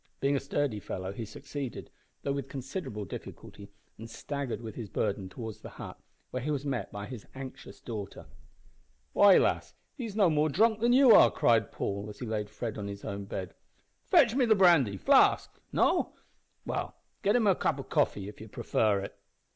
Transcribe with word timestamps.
Being 0.19 0.35
a 0.35 0.39
sturdy 0.39 0.79
fellow 0.79 1.13
he 1.13 1.25
succeeded, 1.25 1.91
though 2.23 2.31
with 2.31 2.49
considerable 2.49 3.05
difficulty, 3.05 3.69
and 3.99 4.09
staggered 4.09 4.59
with 4.59 4.73
his 4.73 4.89
burden 4.89 5.29
towards 5.29 5.61
the 5.61 5.69
hut, 5.69 6.01
where 6.31 6.41
he 6.41 6.49
was 6.49 6.65
met 6.65 6.91
by 6.91 7.05
his 7.05 7.27
anxious 7.35 7.79
daughter. 7.79 8.25
"Why, 9.13 9.37
lass, 9.37 9.75
he's 9.95 10.15
no 10.15 10.27
more 10.27 10.49
drunk 10.49 10.79
than 10.79 10.91
you 10.91 11.11
are!" 11.11 11.29
cried 11.29 11.71
Paul, 11.71 12.09
as 12.09 12.17
he 12.17 12.25
laid 12.25 12.49
Fred 12.49 12.79
on 12.79 12.87
his 12.87 13.05
own 13.05 13.25
bed. 13.25 13.53
"Fetch 14.07 14.33
me 14.33 14.45
the 14.45 14.55
brandy 14.55 14.97
flask 14.97 15.59
no? 15.71 16.13
Well, 16.65 16.95
get 17.21 17.35
him 17.35 17.45
a 17.45 17.53
cup 17.53 17.77
of 17.77 17.89
coffee, 17.89 18.27
if 18.27 18.41
ye 18.41 18.47
prefer 18.47 19.01
it." 19.01 19.15